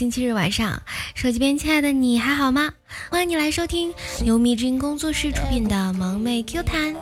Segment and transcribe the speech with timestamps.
[0.00, 0.80] 星期日晚上，
[1.14, 2.72] 手机边亲爱的你还好吗？
[3.10, 3.92] 欢迎你来收听
[4.24, 6.96] 由蜜之音工作室出品的萌妹 Q 弹，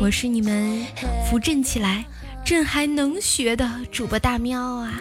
[0.00, 0.82] 我是你们
[1.28, 2.06] 扶正起来，
[2.42, 4.98] 朕还能学的主播大喵啊。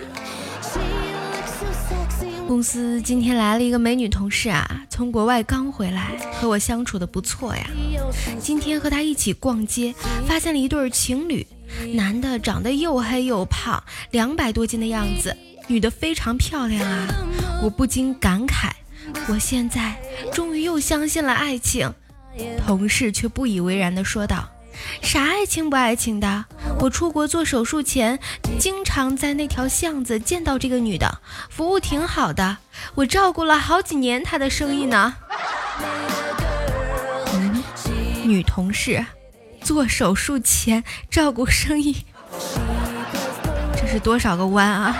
[2.49, 7.65] 公司今天来了一个美女同事啊，从国外刚回来，和我相处的不错呀。
[8.41, 9.95] 今天和她一起逛街，
[10.27, 11.47] 发现了一对情侣，
[11.93, 15.33] 男的长得又黑又胖，两百多斤的样子，
[15.67, 17.07] 女的非常漂亮啊。
[17.63, 18.69] 我不禁感慨，
[19.27, 19.95] 我现在
[20.31, 21.93] 终于又相信了爱情。
[22.65, 24.49] 同事却不以为然的说道。
[25.01, 26.45] 啥爱情不爱情的？
[26.79, 28.19] 我出国做手术前，
[28.59, 32.57] 经常在那条巷子见到这个女的，服务挺好的，
[32.95, 35.15] 我照顾了好几年她的生意呢。
[38.25, 39.05] 女同事
[39.61, 42.05] 做手术前照顾生意，
[43.77, 44.97] 这是多少个弯啊？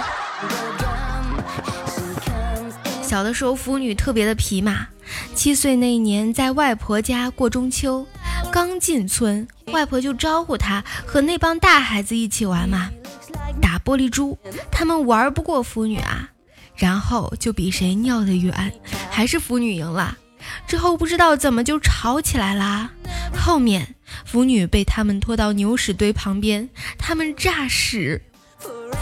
[3.15, 4.89] 小的时候，腐女特别的皮嘛。
[5.33, 8.05] 七岁那一年，在外婆家过中秋，
[8.51, 9.47] 刚进村。
[9.67, 12.91] 外婆就招呼她和那帮大孩子一起玩嘛，
[13.61, 14.37] 打玻璃珠，
[14.69, 16.29] 他们玩不过腐女啊，
[16.75, 18.73] 然后就比谁尿得远，
[19.09, 20.17] 还是腐女赢了。
[20.67, 22.91] 之后不知道怎么就吵起来了，
[23.33, 28.21] 后面腐女被他们拖到牛屎堆旁边，他们炸屎，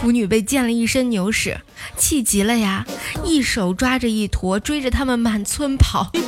[0.00, 1.60] 腐女被溅了一身牛屎，
[1.96, 2.84] 气急了呀，
[3.24, 6.10] 一手抓着一坨，追着他们满村跑。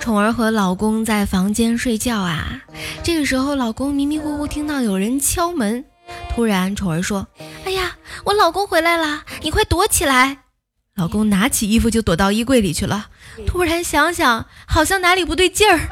[0.00, 2.62] 宠儿和老公在房间睡觉啊，
[3.04, 5.84] 这个时候老公迷迷糊糊听到有人敲门，
[6.34, 7.51] 突然宠儿说：“哎呀，
[8.24, 10.38] 我老公回来了，你快躲起来！”
[10.94, 13.08] 老公拿起衣服就躲到衣柜里去了。
[13.46, 15.88] 突然想想，好像哪里不对劲儿。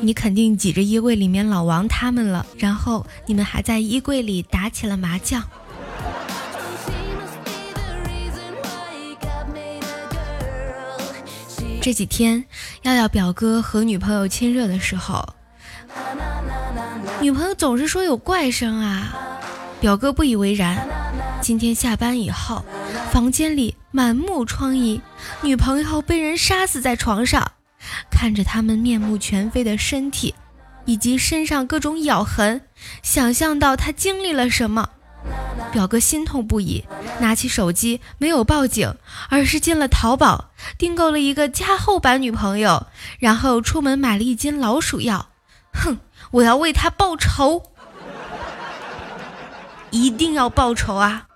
[0.00, 5.42] 你肯定挤着衣柜里面老王他们了，然后你们还在衣柜里打起了麻将。
[11.82, 12.44] 这几天，
[12.82, 15.24] 耀耀表哥和女朋友亲热的时候，
[17.20, 19.12] 女朋友总是说有怪声啊，
[19.80, 20.86] 表哥不以为然。
[21.40, 22.64] 今天下班以后，
[23.10, 25.00] 房间里满目疮痍，
[25.40, 27.52] 女朋友被人杀死在床上。
[28.10, 30.34] 看着他们面目全非的身体，
[30.84, 32.60] 以及身上各种咬痕，
[33.02, 34.90] 想象到他经历了什么，
[35.72, 36.84] 表哥心痛不已。
[37.20, 38.94] 拿起手机，没有报警，
[39.30, 42.86] 而是进了淘宝，订购了一个加厚版女朋友，
[43.18, 45.28] 然后出门买了一斤老鼠药。
[45.72, 45.98] 哼，
[46.36, 47.62] 我要为他报仇，
[49.90, 51.26] 一定要报仇啊！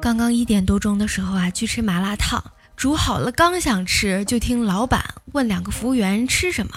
[0.00, 2.44] 刚刚一点多钟的时候啊，去吃麻辣烫，
[2.76, 6.72] 煮好了，刚想吃，就听老板问两个服务员吃什么，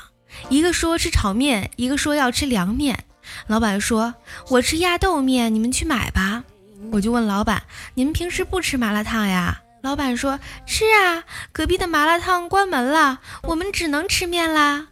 [0.50, 3.04] 一个说吃炒面，一个说要吃凉面。
[3.46, 4.16] 老板说
[4.50, 6.44] ：“我吃鸭豆面，你们去买吧。”
[6.92, 7.64] 我就问老板
[7.96, 14.88] ：“你们平时不吃麻辣烫呀？”老板说：“吃啊，隔壁的麻辣烫关门了，我们只能吃面啦。”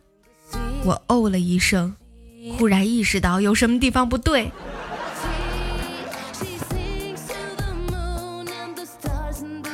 [0.84, 1.96] 我哦了一声，
[2.58, 4.52] 忽然意识到有什么地方不对。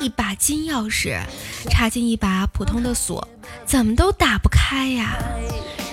[0.01, 1.19] 一把金钥匙
[1.69, 3.27] 插进一把普通的锁，
[3.65, 5.17] 怎么都打不开呀。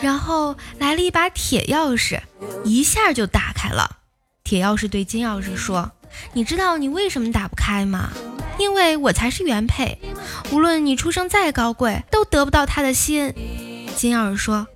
[0.02, 2.20] 然后来了一把铁钥匙，
[2.64, 3.98] 一下就打开了。
[4.42, 5.92] 铁钥匙对金钥匙说
[6.32, 8.10] ：“你知道你为什么打不开吗？
[8.58, 9.98] 因为我才是原配，
[10.50, 13.34] 无论你出生再高贵，都得不到他的心。”
[13.96, 14.66] 金钥匙说：“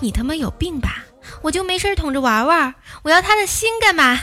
[0.00, 1.04] 你他妈有病吧？
[1.42, 4.18] 我就没事捅着玩玩，我要他的心干嘛？”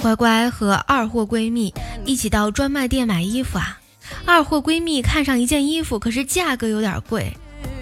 [0.00, 1.72] 乖乖和二货闺蜜
[2.04, 3.78] 一起到专卖店买衣服啊，
[4.24, 7.36] 二货闺蜜看上一件衣服，可是价格有点贵，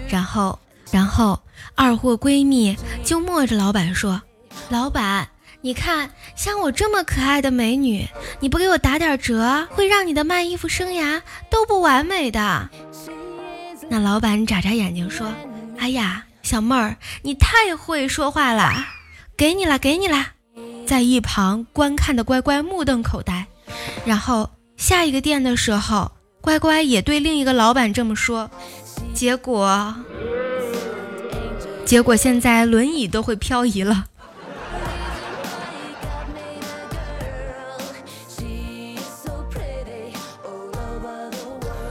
[0.09, 0.59] 然后，
[0.91, 1.39] 然后
[1.75, 4.21] 二货闺蜜就摸着老板说
[4.69, 5.29] ：“老板，
[5.61, 8.07] 你看像我这么可爱的美女，
[8.39, 12.69] 你不给我打点折，会让你的卖衣服生涯都不完美的。”
[13.89, 15.31] 那老板眨眨眼睛说
[15.77, 18.85] ：“哎呀，小妹儿，你太会说话了，
[19.37, 20.27] 给你了，给你了。”
[20.87, 23.45] 在一旁观看的乖乖目瞪口呆，
[24.05, 26.11] 然后下一个店的时候，
[26.41, 28.49] 乖乖也对另一个老板这么说。
[29.13, 29.95] 结果
[31.85, 34.05] 结果现在轮椅都会漂移了。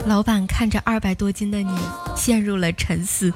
[0.06, 1.79] 老板看着二百多斤的你
[2.17, 3.32] 陷入了沉思。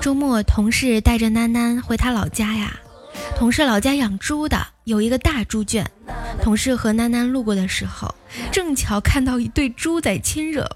[0.00, 2.80] 周末同事带着囡囡回他老家呀。
[3.36, 4.66] 同事老家养猪的。
[4.90, 5.88] 有一个大猪圈。
[6.42, 8.12] 同事和囡囡路过的时候，
[8.50, 10.68] 正巧看到一对猪在亲热。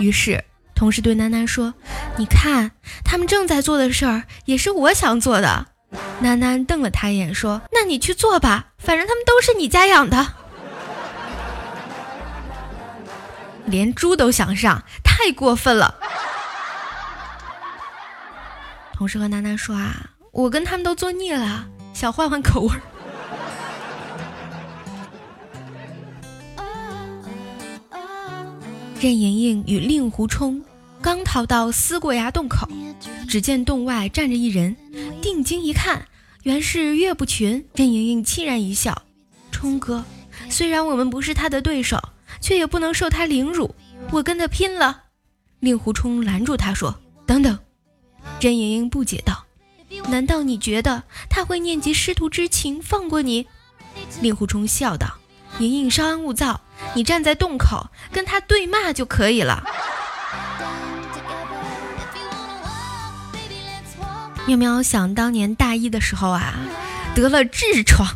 [0.00, 1.72] 于是，同事对囡囡说
[2.18, 2.72] ：“你看，
[3.04, 5.68] 他们正在做的事儿，也是我想做的。”
[6.20, 10.26] 囡囡瞪了他一眼，说：“那你去做吧，反正他们都是你家养的。
[13.66, 15.94] ”连猪都想上，太过分了。
[18.94, 22.80] 同事和楠楠说啊，我跟他们都做腻了，想换换口味儿。
[29.00, 30.62] 任盈盈与令狐冲
[31.02, 32.66] 刚逃到思过崖洞口，
[33.28, 34.74] 只见洞外站着一人，
[35.20, 36.06] 定睛一看，
[36.42, 37.66] 原是岳不群。
[37.74, 39.02] 任盈盈凄然一笑
[39.52, 40.04] ：“冲哥，
[40.48, 42.00] 虽然我们不是他的对手，
[42.40, 43.74] 却也不能受他凌辱，
[44.12, 45.02] 我跟他拼了。”
[45.60, 47.58] 令狐冲拦住他说：“等等。”
[48.40, 49.44] 任盈盈不解道
[50.08, 53.46] ：“难道你觉得他会念及师徒之情放过你？”
[54.22, 55.18] 令狐冲笑道
[55.58, 56.60] ：“莹莹稍安勿躁，
[56.94, 59.62] 你站在洞口跟他对骂就可以了。”
[64.46, 66.54] 喵喵想当年大一的时候啊，
[67.14, 68.06] 得了痔疮，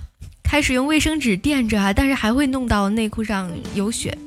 [0.43, 4.19] 开始用卫生纸垫着啊，但是还会弄到内裤上有血。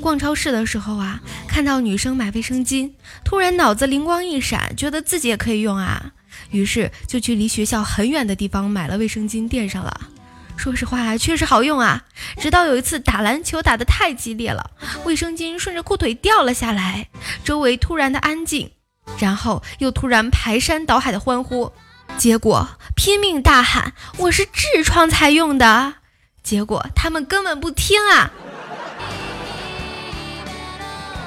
[0.00, 2.90] 逛超市的时候啊，看到女生买卫生巾，
[3.24, 6.12] 突然脑子灵光一闪，觉得自己也可以用啊，
[6.50, 10.08] 于是就去离学校很远的地方买了卫生巾垫上了。
[10.56, 12.04] 说实话，确实好用啊。
[12.38, 14.70] 直到有一次打篮球打得太激烈了，
[15.04, 17.08] 卫生巾顺着裤腿掉了下来，
[17.44, 18.70] 周围突然的安静，
[19.18, 21.72] 然后又突然排山倒海的欢呼，
[22.16, 25.94] 结果拼命大喊我是痔疮才用的，
[26.42, 28.30] 结果他们根本不听啊。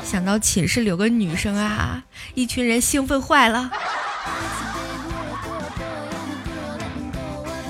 [0.04, 2.04] 想到寝室里有个女生啊，
[2.34, 3.70] 一群人兴奋坏了。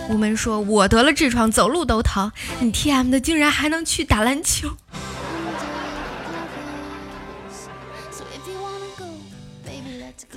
[0.10, 4.70] 吴门说我得了痔疮，走路都疼，你 T M 的竟然还能去打篮球。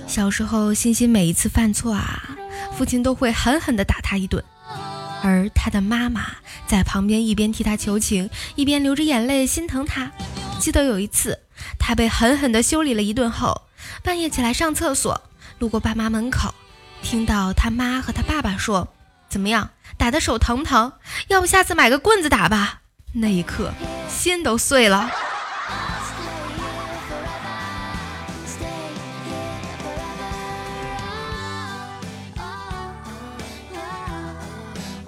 [0.07, 2.37] 小时候，欣欣每一次犯错啊，
[2.77, 4.43] 父亲都会狠狠地打他一顿，
[5.23, 6.27] 而他的妈妈
[6.67, 10.11] 在旁边一边替他求情，一边流着眼泪心疼他。
[10.59, 11.39] 记得有一次。
[11.79, 13.61] 他被狠狠地修理了一顿后，
[14.03, 15.21] 半夜起来上厕所，
[15.59, 16.53] 路过爸妈门口，
[17.03, 18.87] 听到他妈和他爸爸说
[19.31, 20.91] ：“怎么样，打的手疼不疼？
[21.29, 22.81] 要不下次买个棍子打吧。”
[23.15, 23.71] 那一刻，
[24.09, 25.09] 心都碎了。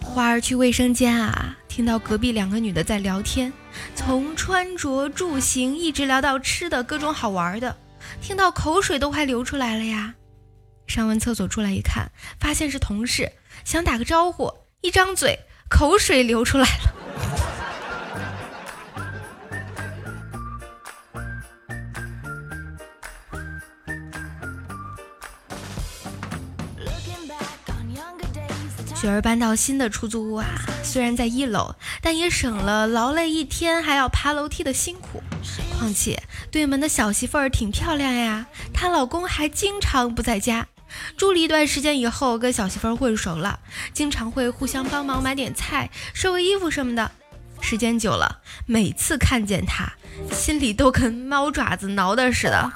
[0.01, 3.51] 花儿去卫生间啊，听到隔壁两个女的在聊天。
[3.95, 7.75] 从穿着住行一直聊到吃的各种好玩的，
[8.21, 10.13] 听到口水都快流出来了呀！
[10.87, 13.31] 上完厕所出来一看，发现是同事，
[13.65, 15.39] 想打个招呼，一张嘴
[15.69, 16.93] 口水流出来了。
[28.95, 30.45] 雪儿搬到新的出租屋啊，
[30.81, 35.21] 虽然在一楼，但也省了劳累一天还要爬楼梯的辛苦。
[35.77, 40.65] 况且对门的小媳妇儿挺漂亮呀，她老公还经常不在家。
[41.17, 43.59] 住了一段时间以后，跟小媳妇儿混熟了，
[43.93, 47.11] 经常会互相帮忙买点菜、收个衣服什么的。
[47.61, 49.93] 时间久了，每次看见她，
[50.31, 52.71] 心里都跟猫爪子挠的似的。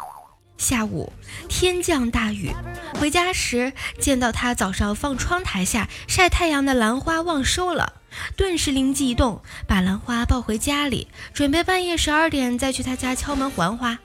[0.58, 1.14] 下午
[1.48, 2.52] 天降大雨，
[3.00, 7.94] 回家时见到他早上放窗台下晒太阳的兰花忘收了，
[8.36, 14.00] 顿时灵机一动，把兰花抱回家里，准备半夜十二点再去他家敲门还花。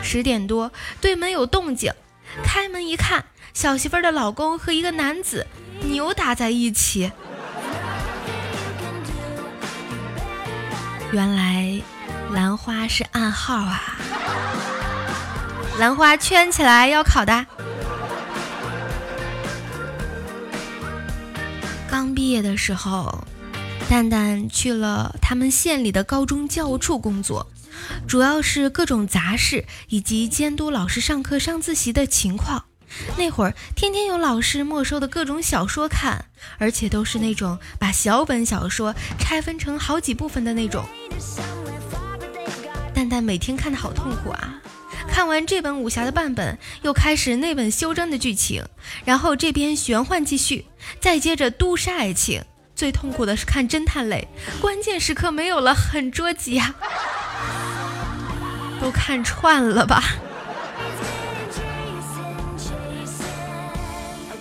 [0.00, 0.70] 十点多，
[1.00, 1.92] 对门有动静，
[2.42, 5.46] 开门一看，小媳妇儿的老公和一个男子
[5.82, 7.10] 扭打在一起。
[11.12, 11.80] 原来
[12.32, 13.96] 兰花是暗号啊！
[15.78, 17.46] 兰花圈起来要考的。
[21.90, 23.24] 刚毕业的时候，
[23.88, 27.46] 蛋蛋去了他们县里的高中教务处工作，
[28.06, 32.64] 主要是各种杂事以及监督老师上课上自习的情况。
[33.18, 36.24] 那会儿天天有老师没收的各种小说看，
[36.56, 40.84] 而且都是那种把小本小说拆分成好几部分的那种。
[42.94, 44.60] 蛋蛋每天看的好痛苦啊！
[45.10, 48.64] 看完这本武侠的半本，又开始那本修真的剧情，
[49.04, 50.66] 然后这边玄幻继续，
[51.00, 52.42] 再接着都市爱情，
[52.74, 54.28] 最痛苦的是看侦探类，
[54.60, 56.74] 关键时刻没有了，很捉急啊！
[58.80, 60.02] 都看串了吧？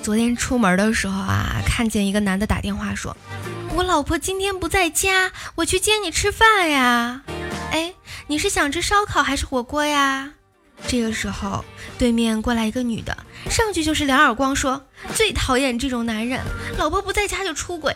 [0.02, 3.16] 昨天出门的时候啊，看见一个男的打电话说
[3.76, 7.22] ：“我老婆今天不在家，我去接你吃饭呀。”
[7.72, 7.94] 哎，
[8.28, 10.32] 你是想吃烧烤还是火锅呀？
[10.88, 11.66] 这个时候，
[11.98, 13.18] 对面过来一个女的，
[13.50, 14.82] 上去就是两耳光，说
[15.14, 16.40] 最讨厌这种男人，
[16.78, 17.94] 老婆不在家就出轨。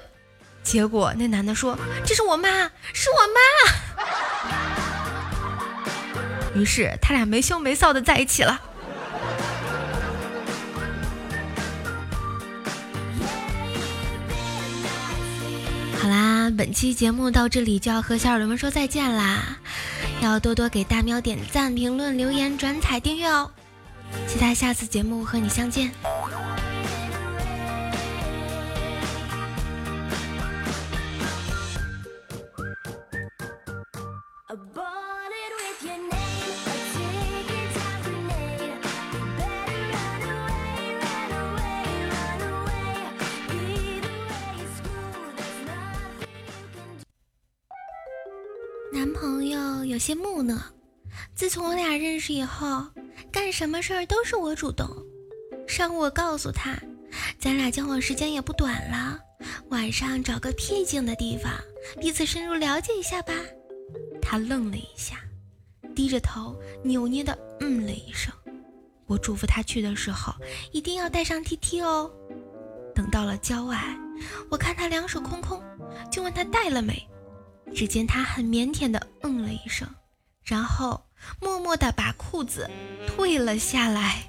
[0.63, 2.49] 结果那男的说：“这是我妈，
[2.91, 4.11] 是我妈。”
[6.55, 8.59] 于是他俩没羞没臊的在一起了。
[16.01, 19.57] 好啦，本期节目到这里就要和小耳朵们说再见啦。
[20.21, 23.49] 要多多给大喵点赞、评论、留言、转采、订阅哦！
[24.27, 25.89] 期待下次节目和你相见。
[49.91, 50.57] 有些木讷，
[51.35, 52.87] 自从我俩认识以后，
[53.29, 54.87] 干什么事儿都是我主动。
[55.67, 56.79] 上午我告诉他，
[57.37, 59.19] 咱俩交往时间也不短了，
[59.67, 61.51] 晚上找个僻静的地方，
[61.99, 63.33] 彼此深入了解一下吧。
[64.21, 65.19] 他愣了一下，
[65.93, 68.33] 低着头，扭捏的嗯了一声。
[69.07, 70.33] 我嘱咐他去的时候
[70.71, 72.09] 一定要带上 T T 哦。
[72.95, 73.77] 等到了郊外，
[74.49, 75.61] 我看他两手空空，
[76.09, 77.05] 就问他带了没。
[77.73, 79.87] 只见他很腼腆的嗯了一声，
[80.43, 81.05] 然后
[81.39, 82.69] 默默的把裤子
[83.07, 84.23] 退了下来。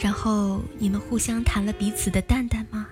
[0.00, 2.86] 然后你们互相弹了彼此的蛋蛋吗？